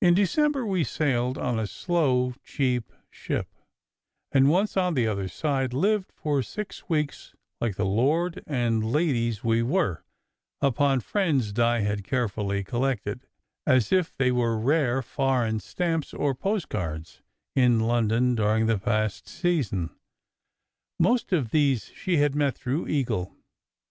In 0.00 0.14
December 0.14 0.64
we 0.64 0.84
sailed 0.84 1.36
on 1.36 1.58
a 1.58 1.66
slow, 1.66 2.32
cheap 2.42 2.90
ship; 3.10 3.54
and 4.32 4.48
once 4.48 4.74
on 4.74 4.94
the 4.94 5.06
other 5.06 5.28
side, 5.28 5.74
lived 5.74 6.10
for 6.14 6.42
six 6.42 6.88
weeks, 6.88 7.34
like 7.60 7.76
the 7.76 7.84
lord 7.84 8.42
and 8.46 8.90
ladies 8.90 9.44
we 9.44 9.62
were, 9.62 10.02
upon 10.62 11.00
friends 11.00 11.52
Di 11.52 11.80
had 11.80 12.04
carefully 12.04 12.64
collected, 12.64 13.26
as 13.66 13.92
if 13.92 14.16
they 14.16 14.32
were 14.32 14.58
rare 14.58 15.02
foreign 15.02 15.60
stamps 15.60 16.14
or 16.14 16.34
postcards, 16.34 17.20
in 17.54 17.80
London 17.80 18.34
during 18.34 18.64
the 18.64 18.78
past 18.78 19.28
season. 19.28 19.90
Most 20.98 21.34
of 21.34 21.50
these 21.50 21.92
she 21.94 22.16
had 22.16 22.34
met 22.34 22.56
through 22.56 22.88
Eagle. 22.88 23.36